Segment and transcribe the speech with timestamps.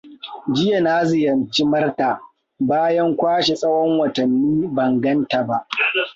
[0.53, 2.09] Jiya na ziyarci Martha,
[2.69, 5.57] bayan kwashe tsahon watanni ban ganta ba.